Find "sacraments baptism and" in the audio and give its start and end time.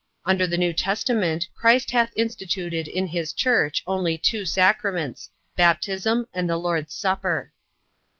4.47-6.49